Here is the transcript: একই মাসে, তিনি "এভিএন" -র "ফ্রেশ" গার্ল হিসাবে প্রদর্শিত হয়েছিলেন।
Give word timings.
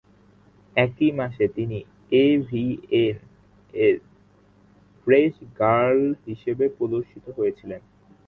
একই 0.75 1.09
মাসে, 1.11 1.45
তিনি 1.55 1.79
"এভিএন" 2.21 3.15
-র 3.73 3.95
"ফ্রেশ" 5.01 5.33
গার্ল 5.59 5.99
হিসাবে 6.25 6.65
প্রদর্শিত 6.77 7.25
হয়েছিলেন। 7.37 7.81